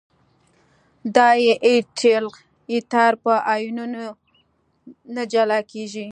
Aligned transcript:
دای 1.15 1.43
ایتایل 1.67 2.25
ایتر 2.73 3.13
په 3.23 3.33
آیونونو 3.53 4.03
نه 5.15 5.23
جلا 5.31 5.59
کیږي. 5.71 5.99